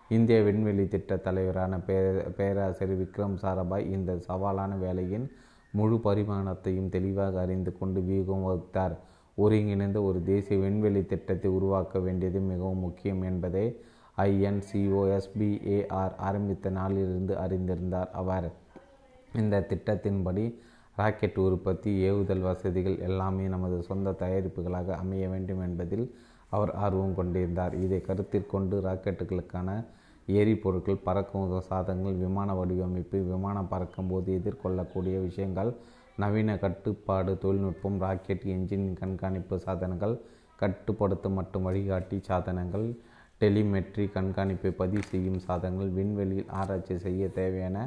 இந்திய 0.09 0.41
விண்வெளி 0.41 0.87
திட்ட 0.87 1.17
தலைவரான 1.17 1.77
பேர 1.77 2.29
பேராசிரியர் 2.29 3.01
விக்ரம் 3.01 3.35
சாராபாய் 3.41 3.85
இந்த 3.85 4.17
சவாலான 4.27 4.77
வேலையின் 4.77 5.31
முழு 5.71 5.95
பரிமாணத்தையும் 6.03 6.89
தெளிவாக 6.89 7.39
அறிந்து 7.39 7.77
கொண்டு 7.77 8.01
வியூகம் 8.01 8.45
வகுத்தார். 8.47 8.95
ஒருங்கிணைந்த 9.35 10.01
ஒரு 10.01 10.23
தேசிய 10.23 10.59
விண்வெளி 10.59 11.05
திட்டத்தை 11.05 11.51
உருவாக்க 11.51 11.99
வேண்டியது 11.99 12.39
மிகவும் 12.39 12.77
முக்கியம் 12.77 13.21
என்பதை 13.21 13.65
ஐஎன்சிஓஎஸ்பிஏஆர் 14.17 16.15
ஆரம்பித்த 16.15 16.69
நாளிலிருந்து 16.69 17.35
அறிந்திருந்தார் 17.35 18.09
அவர். 18.11 18.51
இந்த 19.35 19.65
திட்டத்தின்படி 19.69 20.45
ராக்கெட் 20.95 21.37
உற்பத்தி 21.37 22.11
ஏவுதல் 22.11 22.41
வசதிகள் 22.41 22.97
எல்லாமே 22.99 23.45
நமது 23.45 23.83
சொந்த 23.83 24.11
தயாரிப்புகளாக 24.11 24.87
அமைய 24.87 25.27
வேண்டும் 25.29 25.61
என்பதில் 25.61 26.15
அவர் 26.49 26.71
ஆர்வம் 26.85 27.15
கொண்டிருந்தார். 27.15 27.73
இதை 27.73 28.01
கருத்தில் 28.01 28.51
கொண்டு 28.53 28.81
ராக்கெட்டுகளுக்கான 28.81 29.69
எரிபொருட்கள் 30.37 31.03
பறக்கும் 31.03 31.53
சாதனங்கள் 31.69 32.17
விமான 32.23 32.55
வடிவமைப்பு 32.55 33.19
விமானம் 33.29 33.69
பறக்கும்போது 33.71 34.29
எதிர்கொள்ளக்கூடிய 34.39 35.15
விஷயங்கள் 35.21 35.71
நவீன 36.17 36.55
கட்டுப்பாடு 36.57 37.33
தொழில்நுட்பம் 37.37 37.99
ராக்கெட் 37.99 38.45
என்ஜின் 38.55 38.87
கண்காணிப்பு 38.93 39.57
சாதனங்கள் 39.57 40.15
கட்டுப்படுத்தும் 40.59 41.33
மற்றும் 41.33 41.63
வழிகாட்டி 41.63 42.17
சாதனங்கள் 42.19 42.87
டெலிமெட்ரி 43.41 44.05
கண்காணிப்பை 44.15 44.71
பதிவு 44.71 45.03
செய்யும் 45.03 45.39
சாதனங்கள் 45.39 45.91
விண்வெளியில் 45.91 46.49
ஆராய்ச்சி 46.51 46.95
செய்ய 46.97 47.29
தேவையான 47.29 47.77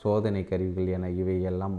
சோதனை 0.00 0.42
கருவிகள் 0.44 0.86
என 0.86 1.10
இவையெல்லாம் 1.10 1.76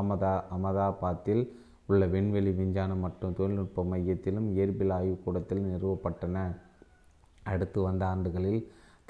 அமதா 0.00 0.34
அமதாபாத்தில் 0.56 1.42
உள்ள 1.86 2.06
விண்வெளி 2.06 2.50
விஞ்ஞானம் 2.50 3.00
மற்றும் 3.00 3.34
தொழில்நுட்ப 3.38 3.84
மையத்திலும் 3.84 4.48
இயற்பியல் 4.56 4.94
ஆய்வுக்கூடத்தில் 4.98 5.64
நிறுவப்பட்டன. 5.64 6.36
அடுத்து 7.42 7.78
வந்த 7.82 8.02
ஆண்டுகளில் 8.06 8.60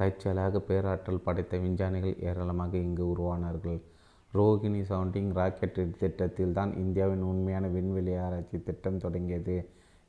தற்செயலாக 0.00 0.60
பேராற்றல் 0.68 1.24
படைத்த 1.24 1.56
விஞ்ஞானிகள் 1.64 2.16
ஏராளமாக 2.28 2.76
இங்கு 2.86 3.04
உருவானார்கள். 3.12 3.80
ரோகிணி 4.32 4.80
சவுண்டிங் 4.90 5.30
ராக்கெட் 5.38 5.78
திட்டத்தில் 6.00 6.56
தான் 6.58 6.72
இந்தியாவின் 6.82 7.24
உண்மையான 7.30 7.68
விண்வெளி 7.68 8.12
ஆராய்ச்சி 8.24 8.58
திட்டம் 8.62 9.02
தொடங்கியது. 9.04 9.56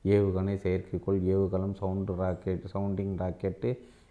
ஏவுகணை 0.04 0.56
செயற்கைக்கோள் 0.66 1.20
ஏவுகலம் 1.34 1.76
சவுண்டு 1.80 2.14
ராக்கெட் 2.22 2.64
சவுண்டிங் 2.74 3.16
ராக்கெட்டு 3.22 3.70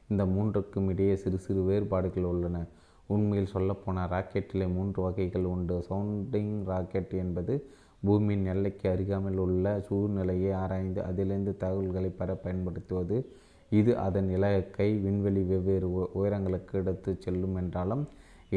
இந்த 0.09 0.23
மூன்றுக்கும் 0.35 0.89
இடையே 0.89 1.15
சிறு 1.17 1.39
சிறு 1.39 1.63
வேறுபாடுகள் 1.63 2.29
உள்ளன. 2.33 2.59
உண்மையில் 3.07 3.53
சொல்லப்போன 3.55 4.07
ராக்கெட்டிலே 4.15 4.67
மூன்று 4.77 5.01
வகைகள் 5.03 5.47
உண்டு. 5.55 5.77
சவுண்டிங் 5.91 6.55
ராக்கெட் 6.71 7.15
என்பது 7.23 7.55
பூமியின் 8.03 8.47
எல்லைக்கு 8.47 8.87
அருகாமல் 8.91 9.39
உள்ள 9.45 9.73
சூழ்நிலையை 9.89 10.53
ஆராய்ந்து 10.63 11.01
அதிலிருந்து 11.09 11.53
தகவல்களை 11.57 12.11
பெற 12.21 12.35
பயன்படுத்துவது. 12.45 13.19
இது 13.79 13.93
அதன் 14.05 14.29
இலக்கை 14.37 14.89
விண்வெளி 15.05 15.43
வெவ்வேறு 15.51 15.89
உயரங்களுக்கு 16.21 16.75
எடுத்து 16.81 17.11
செல்லும் 17.25 17.57
என்றாலும் 17.61 18.05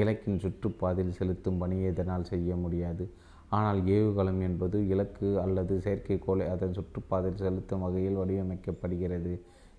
இலக்கின் 0.01 0.39
சுற்றுப்பாதையில் 0.43 1.17
செலுத்தும் 1.17 1.59
பணியை 1.61 1.89
இதனால் 1.93 2.29
செய்ய 2.31 2.55
முடியாது. 2.55 3.03
ஆனால் 3.57 3.79
ஏவுகலம் 3.95 4.39
என்பது 4.47 4.77
இலக்கு 4.93 5.27
அல்லது 5.41 5.73
செயற்கைக்கோளை 5.85 6.45
அதன் 6.53 6.77
சுற்றுப்பாதையில் 6.77 7.43
செலுத்தும் 7.45 7.83
வகையில் 7.85 8.19
வடிவமைக்கப்படுகிறது. 8.21 9.33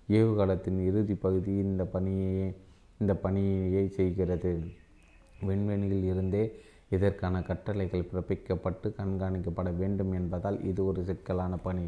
ஏவுகலத்தின் 0.09 0.79
இறுதி 0.89 1.15
பகுதி 1.25 1.53
இந்த 1.65 1.83
பணியை 1.95 2.45
இந்த 3.01 3.13
பணியை 3.25 3.85
செய்கிறது. 3.97 4.53
விண்வெளியில் 5.47 6.05
இருந்தே 6.11 6.43
இதற்கான 6.95 7.35
கட்டளைகள் 7.49 8.09
பிறப்பிக்கப்பட்டு 8.11 8.87
கண்காணிக்கப்பட 8.99 9.69
வேண்டும் 9.81 10.11
என்பதால் 10.19 10.57
இது 10.69 10.81
ஒரு 10.85 11.01
சிக்கலான 11.09 11.53
பணி. 11.67 11.85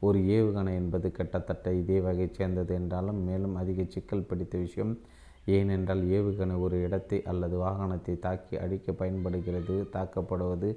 ஒரு 0.00 0.18
ஏவுகணை 0.36 0.72
என்பது 0.82 1.08
கிட்டத்தட்ட 1.10 1.72
இதே 1.80 1.98
வகை 2.00 2.26
சேர்ந்தது 2.38 2.72
என்றாலும் 2.80 3.20
மேலும் 3.28 3.56
அதிக 3.62 3.84
சிக்கல் 3.94 4.28
பிடித்த 4.30 4.54
விஷயம் 4.58 4.92
ஏனென்றால் 5.56 6.02
ஏவுகணை 6.16 6.54
ஒரு 6.64 6.76
இடத்தை 6.86 7.18
அல்லது 7.32 7.56
வாகனத்தை 7.64 8.14
தாக்கி 8.18 8.56
அடிக்க 8.64 8.92
பயன்படுகிறது 8.92 9.76
தாக்கப்படுவது 9.96 10.70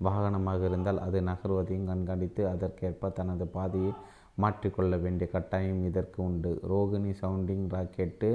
வாகனமாக 0.00 0.60
இருந்தால் 0.64 1.00
அது 1.06 1.18
நகர்வதையும் 1.20 1.88
கண்காணித்து 1.90 2.42
அதற்கேற்ப 2.48 3.10
தனது 3.10 3.46
பாதையை 3.56 3.92
மாற்றிக்கொள்ள 4.42 4.94
வேண்டிய 5.04 5.26
கட்டாயம் 5.32 5.80
இதற்கு 5.88 6.18
உண்டு. 6.22 6.50
ரோகிணி 6.72 7.12
சவுண்டிங் 7.22 7.64
ராக்கெட்டு 7.74 8.30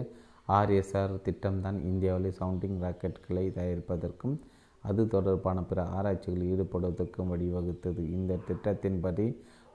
ஆர்எஸ்ஆர் 0.50 1.14
திட்டம்தான் 1.28 1.78
இந்தியாவில் 1.92 2.36
சவுண்டிங் 2.40 2.80
ராக்கெட்டுகளை 2.84 3.46
தயாரிப்பதற்கும் 3.58 4.36
அது 4.84 5.02
தொடர்பான 5.08 5.60
பிற 5.64 5.82
ஆராய்ச்சிகளில் 5.98 6.50
ஈடுபடுவதற்கும் 6.54 7.32
வழிவகுத்தது. 7.34 8.02
இந்த 8.18 8.40
திட்டத்தின்படி 8.48 9.28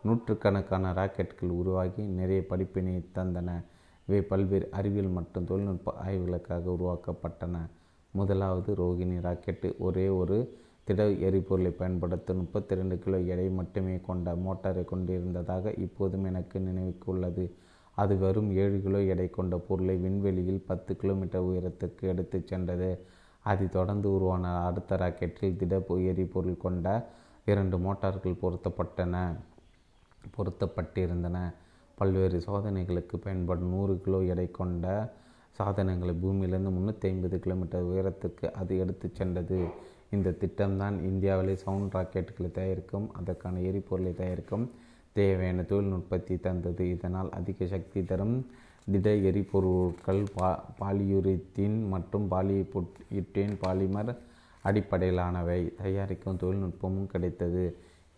நூற்றுக்கணக்கான 0.02 0.93
ராக்கெட்டுகள் 0.93 1.49
உருவாகி 1.49 2.02
நிறைய 2.02 2.47
படிப்பினை 2.47 3.05
தந்தன. 3.14 3.64
இவை 4.07 4.23
பல்வேறு 4.23 4.69
அறிவியல் 4.71 5.09
மற்றும் 5.09 5.45
தொழில்நுட்ப 5.45 5.95
ஆய்வுகளுக்காக 6.07 6.62
உருவாக்கப்பட்டன. 6.76 7.57
முதலாவது 8.11 8.75
ரோகிணி 8.75 9.19
ராக்கெட்டு. 9.26 9.78
ஒரே 9.78 10.09
ஒரு 10.09 10.59
திட 10.85 11.11
எரிபொருளை 11.11 11.71
பயன்படுத்த 11.71 12.35
முப்பத்தி 12.35 12.75
ரெண்டு 12.75 12.99
கிலோ 12.99 13.21
எடை 13.21 13.49
மட்டுமே 13.50 14.00
கொண்ட 14.07 14.35
மோட்டாரை 14.35 14.85
கொண்டிருந்ததாக 14.85 15.73
இப்போதும் 15.76 16.25
எனக்கு 16.25 16.61
நினைவுக்கு 16.61 17.12
உள்ளது. 17.12 17.45
அது 17.95 18.19
வெறும் 18.19 18.50
ஏழு 18.52 18.81
கிலோ 18.83 19.02
எடை 19.02 19.31
கொண்ட 19.31 19.57
பொருளை 19.57 19.97
விண்வெளியில் 19.97 20.64
பத்து 20.67 20.97
கிலோமீட்டர் 20.97 21.45
உயரத்துக்கு 21.45 22.00
எடுத்துச் 22.00 22.47
சென்றது. 22.47 22.99
அது 23.43 23.69
தொடர்ந்து 23.69 24.14
உருவான 24.14 24.64
அடுத்த 24.67 24.97
ராக்கெட்டில் 24.97 25.57
திட 25.57 25.85
எரிபொருள் 25.88 26.57
கொண்ட 26.57 27.07
இரண்டு 27.45 27.78
மோட்டார்கள் 27.78 28.40
பொருத்தப்பட்டன. 28.43 29.37
பொருத்தப்பட்டிருந்தன. 30.37 31.37
பல்வேறு 31.98 32.38
சோதனைகளுக்கு 32.46 33.16
பயன்படும் 33.25 33.70
நூறு 33.75 33.94
கிலோ 34.04 34.18
எடை 34.32 34.50
கொண்ட 34.58 34.87
சாதனங்களை 35.58 36.14
பூமியிலிருந்து 36.22 36.72
முந்நூற்றி 36.75 37.06
ஐம்பது 37.12 37.37
கிலோமீட்டர் 37.44 37.88
உயரத்துக்கு 37.92 38.46
அது 38.60 38.72
எடுத்துச் 38.78 39.16
சென்றது. 39.20 39.58
இந்த 40.16 40.28
திட்டம்தான் 40.42 40.96
இந்தியாவிலே 41.10 41.54
சவுண்ட் 41.64 41.94
ராக்கெட்டுகளை 41.96 42.50
தயாரிக்கும் 42.58 43.08
அதற்கான 43.20 43.60
எரிபொருளை 43.70 44.12
தயாரிக்கும் 44.20 44.66
தேவையான 45.18 45.62
தொழில்நுட்பத்தை 45.70 46.37
தந்தது. 46.46 46.84
இதனால் 46.96 47.30
அதிக 47.38 47.66
சக்தி 47.75 48.00
தரும் 48.10 48.37
திட 48.92 49.08
எரிபொருட்கள் 49.30 50.22
பா 50.37 50.48
பாலியூரித்தீன் 50.80 51.78
மற்றும் 51.94 52.26
பாலியுட்டேன் 52.30 53.54
பாலிமர் 53.64 54.12
அடிப்படையிலானவை. 54.68 55.60
தயாரிக்கும் 55.82 56.40
தொழில்நுட்பமும் 56.42 57.10
கிடைத்தது. 57.14 57.64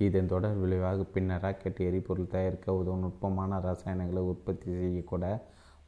இதன் 0.04 0.30
தொடர் 0.32 0.60
விளைவாக 0.60 1.04
பின்னர் 1.14 1.42
ராக்கெட் 1.44 1.80
எரிபொருள் 1.86 2.30
தயாரிக்க 2.34 2.76
உதவும் 2.80 3.02
நுட்பமான 3.04 3.58
ரசாயனங்களை 3.66 4.22
உற்பத்தி 4.32 4.68
செய்யக்கூட 4.78 5.24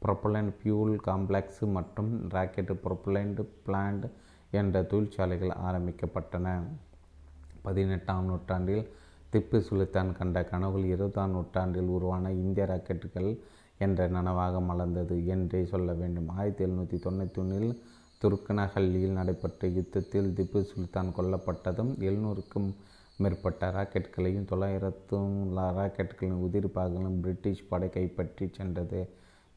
ப்ரொப்பலண்ட் 0.03 0.53
பியூல் 0.61 0.95
காம்ப்ளெக்ஸ் 1.09 1.63
மற்றும் 1.77 2.11
ராக்கெட் 2.35 2.73
ப்ரொப்பலண்ட் 2.85 3.41
பிளான்ட் 3.67 4.07
என்ற 4.61 4.83
தொழிற்சாலைகள் 4.91 5.53
ஆரம்பிக்கப்பட்டன. 5.69 6.47
பதினெட்டாம் 7.67 8.29
நூற்றாண்டில் 8.31 8.85
திப்பு 9.33 9.59
சுல்தான் 9.69 10.13
கண்ட 10.19 10.39
கனவுகள் 10.53 10.87
இருபதாம் 10.95 11.35
நூற்றாண்டில் 11.37 11.93
உருவான 11.97 12.33
இந்திய 12.43 12.65
ராக்கெட்டுகள் 12.73 13.31
என்ற 13.79 14.09
நனவாக 14.17 14.57
மலர்ந்தது 14.71 15.17
என்றே 15.35 15.61
சொல்ல 15.73 15.91
வேண்டும். 16.01 16.29
ஆயிரத்தி 16.39 16.65
எழுநூற்றி 16.67 16.99
தொண்ணூற்றி 17.07 17.41
ஒன்றில் 17.43 17.71
துருக்கனஹல்லியில் 18.23 19.19
நடைபெற்ற 19.19 19.69
யுத்தத்தில் 19.79 20.29
திப்பு 20.39 20.61
சுல்தான் 20.73 21.13
கொல்லப்பட்டதும் 21.17 21.93
எழுநூறுக்கும் 22.09 22.69
மேற்பட்ட 23.17 23.71
ராக்கெட்களையும் 23.71 24.49
தொள்ளாயிரத்தும் 24.51 25.35
ராக்கெட்களின் 25.59 26.41
உதிரி 26.47 26.69
பாகங்களும் 26.75 27.21
பிரிட்டிஷ் 27.21 27.69
படை 27.69 27.89
கைப்பற்றி 27.89 28.49
சென்றது. 28.53 29.09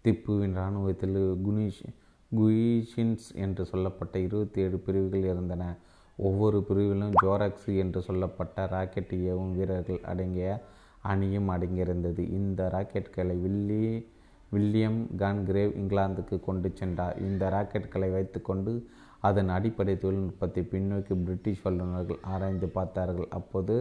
திப்புவின் 0.05 0.55
இராணுவத்தில் 0.59 1.37
குனிஷ் 1.45 1.83
குயிஷின்ஸ் 2.31 3.27
என்று 3.33 3.65
சொல்லப்பட்ட 3.65 4.19
இருபத்தி 4.19 4.61
ஏழு 4.61 4.77
பிரிவுகள் 4.77 5.29
இருந்தன. 5.31 5.77
ஒவ்வொரு 6.17 6.65
பிரிவிலும் 6.69 7.15
ஜோராக்ஸ் 7.23 7.77
என்று 7.77 8.01
சொல்லப்பட்ட 8.01 8.65
ராக்கெட் 8.65 9.13
ஏவும் 9.29 9.51
வீரர்கள் 9.51 10.01
அடங்கிய 10.01 10.63
அணியும் 11.01 11.49
அடங்கியிருந்தது. 11.49 12.19
இந்த 12.39 12.69
ராக்கெட்களை 12.75 13.41
வில்லி 13.41 14.13
வில்லியம் 14.51 15.07
கான்கிரேவ் 15.17 15.73
இங்கிலாந்துக்கு 15.81 16.39
கொண்டு 16.39 16.71
சென்றார். 16.73 17.19
இந்த 17.19 17.49
ராக்கெட்களை 17.49 18.11
வைத்துக்கொண்டு 18.11 18.87
அதன் 19.27 19.49
அடிப்படை 19.57 19.93
தொழில்நுட்பத்தை 20.03 20.61
பின்னோக்கி 20.71 21.13
பிரிட்டிஷ் 21.25 21.63
வல்லுநர்கள் 21.65 22.19
ஆராய்ந்து 22.33 22.67
பார்த்தார்கள். 22.77 23.29
அப்போது 23.39 23.75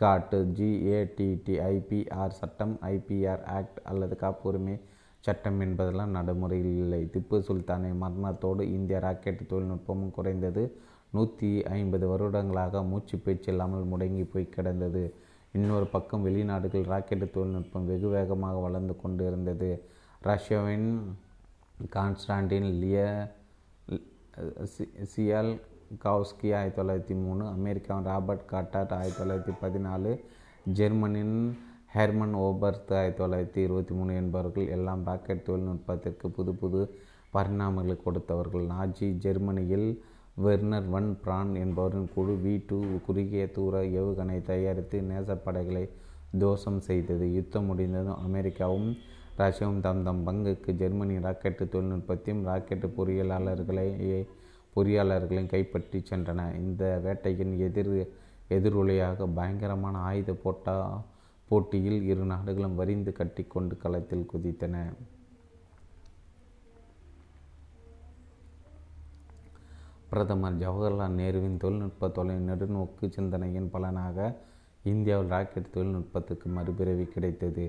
காட்டு 0.00 0.38
ஜிஏடிடி 0.58 1.54
ஐபிஆர் 1.74 2.38
சட்டம் 2.40 2.74
ஐபிஆர் 2.94 3.42
ஆக்ட் 3.56 3.80
அல்லது 3.90 4.14
காப்புரிமை 4.22 4.76
சட்டம் 5.24 5.58
என்பதெல்லாம் 5.66 6.14
நடைமுறையில் 6.16 6.78
இல்லை. 6.84 7.02
திப்பு 7.14 7.36
சுல்தானை 7.48 7.90
மரணத்தோடு 8.04 8.62
இந்திய 8.76 9.00
ராக்கெட் 9.06 9.42
தொழில்நுட்பமும் 9.50 10.14
குறைந்தது. 10.16 10.62
நூற்றி 11.16 11.50
ஐம்பது 11.78 12.06
வருடங்களாக 12.12 12.82
மூச்சு 12.90 13.16
பேச்சு 13.24 13.48
இல்லாமல் 13.52 13.90
முடங்கி 13.92 14.24
போய் 14.32 14.54
கிடந்தது. 14.56 15.04
இன்னொரு 15.54 15.86
பக்கம் 15.94 16.24
வெளிநாடுகள் 16.26 16.88
ராக்கெட் 16.92 17.24
தொழில்நுட்பம் 17.34 17.88
வெகு 17.90 18.08
வேகமாக 18.16 18.62
வளர்ந்து 18.66 18.94
கொண்டு 19.02 19.22
இருந்தது 19.30 19.70
ரஷ்யாவின் 20.28 20.88
கான்ஸ்டாண்டின் 21.96 22.68
லிய 22.82 22.98
சியால் 25.12 25.52
கவுஸ்கி 26.04 26.48
ஆயிரத்தி 26.58 26.78
தொள்ளாயிரத்தி 26.80 27.14
மூணு 27.24 27.42
அமெரிக்காவின் 27.46 28.06
ராபர்ட் 28.10 28.46
காட்டாட் 28.52 28.92
ஆயிரத்தி 28.98 29.18
தொள்ளாயிரத்தி 29.22 29.54
பதினாலு 29.62 30.12
ஜெர்மனின் 30.78 31.36
ஹெர்மன் 31.94 32.34
ஓபர்த் 32.46 32.92
ஆயிரத்தி 32.98 33.20
தொள்ளாயிரத்தி 33.22 33.60
இருபத்தி 33.66 33.94
மூணு 33.94 34.12
என்பவர்கள் 34.14 34.70
எல்லாம் 34.76 35.02
ராக்கெட் 35.04 35.44
தொழில்நுட்பத்திற்கு 35.48 36.30
புது 36.30 36.54
புது 36.54 36.80
பரிணாமங்களை 37.34 37.96
கொடுத்தவர்கள். 38.06 38.64
நாஜி 38.72 39.08
ஜெர்மனியில் 39.24 39.88
வெர்னர் 40.44 40.88
வன் 40.94 41.10
பிரான் 41.24 41.54
என்பவரின் 41.54 42.08
குழு 42.14 42.34
வி 42.44 42.54
டூ 42.66 42.78
குறுகிய 43.06 43.50
தூர 43.50 43.82
ஏவுகணை 44.00 44.42
தயாரித்து 44.42 45.00
நேசப்படைகளை 45.10 45.84
தோஷம் 46.38 46.80
செய்தது. 46.80 47.26
யுத்தம் 47.34 47.64
முடிந்ததும் 47.64 48.22
அமெரிக்காவும் 48.28 48.90
ரஷ்யாவும் 49.38 49.80
தம் 49.80 50.02
தம் 50.06 50.22
பங்குக்கு 50.26 50.70
ஜெர்மனி 50.80 51.14
ராக்கெட்டு 51.26 51.64
தொழில்நுட்பத்தையும் 51.74 52.42
ராக்கெட்டு 52.48 52.88
பொறியியலாளர்களை 52.96 53.86
பொறியாளர்களையும் 54.76 55.52
கைப்பற்றி 55.54 55.98
சென்றன. 56.10 56.40
இந்த 56.56 56.82
வேட்டையின் 57.04 57.54
எதிர் 57.66 57.90
எதிரொலியாக 58.56 59.26
பயங்கரமான 59.38 59.98
ஆயுத 60.10 60.32
போட்டா 60.44 60.74
போட்டியில் 61.48 62.00
இரு 62.10 62.24
நாடுகளும் 62.32 62.78
வரிந்து 62.80 63.12
கட்டிக்கொண்டு 63.12 63.74
களத்தில் 63.76 64.30
குதித்தன. 64.32 64.76
பிரதமர் 70.10 70.58
ஜவஹர்லால் 70.62 71.18
நேருவின் 71.20 71.60
தொழில்நுட்ப 71.62 72.08
தொலை 72.08 72.34
நெடுநோக்கு 72.48 73.06
சிந்தனையின் 73.10 73.70
பலனாக 73.70 74.18
இந்தியாவில் 74.92 75.32
ராக்கெட் 75.34 75.74
தொழில்நுட்பத்துக்கு 75.74 76.48
மறுபிறவி 76.56 77.06
கிடைத்தது. 77.14 77.64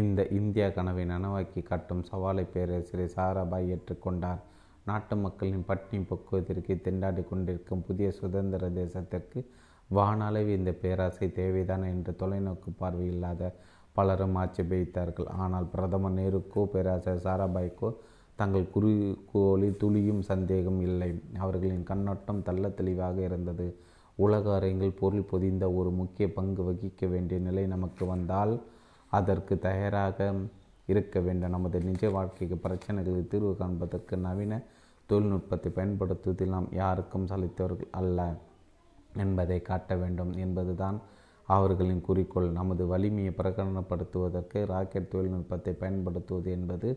இந்த 0.00 0.20
இந்தியா 0.38 0.66
கனவை 0.76 1.04
நனவாக்கி 1.10 1.60
காட்டும் 1.62 2.04
சவாலை 2.10 2.44
பேரரசரை 2.52 3.06
சாராபாய் 3.16 3.70
ஏற்றுக்கொண்டார். 3.74 4.40
நாட்டு 4.86 5.14
மக்களின் 5.24 5.66
பட்டினி 5.68 6.04
போக்குவதற்கு 6.10 6.74
திண்டாடி 6.86 7.22
கொண்டிருக்கும் 7.30 7.84
புதிய 7.88 8.08
சுதந்திர 8.20 8.70
தேசத்திற்கு 8.78 9.40
வானளவு 9.90 10.50
இந்த 10.58 10.70
பேராசை 10.82 11.26
தேவைதான் 11.40 11.84
என்று 11.90 12.12
தொலைநோக்கு 12.22 12.70
பார்வை 12.80 13.06
இல்லாத 13.14 13.50
பலரும் 13.96 14.36
ஆட்சேபித்தார்கள். 14.42 15.28
ஆனால் 15.42 15.66
பிரதமர் 15.74 16.16
நேருக்கோ 16.18 16.62
பேராசர் 16.74 17.24
சாராபாய்க்கோ 17.26 17.90
தங்கள் 18.38 18.72
குறிக்கோளி 18.74 19.68
துளியும் 19.80 20.22
சந்தேகம் 20.30 20.80
இல்லை. 20.88 21.10
அவர்களின் 21.44 21.88
கண்ணோட்டம் 21.90 22.44
தள்ள 22.46 22.68
தெளிவாக 22.78 23.16
இருந்தது. 23.28 23.66
உலக 24.18 24.46
அரங்கில் 24.58 24.98
பொருள் 25.00 25.28
பொதிந்த 25.30 25.64
ஒரு 25.78 25.90
முக்கிய 26.00 26.26
பங்கு 26.38 26.62
வகிக்க 26.68 27.06
வேண்டிய 27.14 27.38
நிலை 27.40 27.64
நமக்கு 27.74 28.04
வந்தால் 28.06 28.52
அதற்கு 29.18 29.54
தயாராக 29.68 30.18
இருக்க 30.92 31.16
வேண்டும். 31.26 31.54
நமது 31.56 31.78
நிஜ 31.88 32.10
வாழ்க்கைக்கு 32.16 32.56
பிரச்சனைகளை 32.64 33.22
தீர்வு 33.32 33.52
காண்பதற்கு 33.56 34.16
நவீன 34.26 34.60
தொழில்நுட்பத்தை 35.10 35.70
பயன்படுத்துவதில் 35.78 36.54
நாம் 36.54 36.68
யாருக்கும் 36.80 37.26
சலித்தவர்கள் 37.26 37.90
அல்ல 38.00 38.18
என்பதை 39.24 39.58
காட்ட 39.62 39.96
வேண்டும் 40.02 40.32
என்பதுதான் 40.44 40.98
அவர்களின் 41.48 42.04
குறிக்கோள். 42.08 42.48
நமது 42.58 42.82
வலிமையை 42.92 43.32
பிரகடனப்படுத்துவதற்கு 43.38 44.58
ராக்கெட் 44.72 45.12
தொழில்நுட்பத்தை 45.14 45.72
பயன்படுத்துவது 45.82 46.50
என்பது 46.58 46.90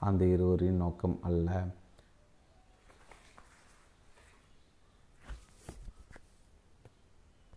அந்த 0.00 0.22
இருவரின் 0.34 0.80
நோக்கம் 0.84 1.18
அல்ல. 1.22 1.50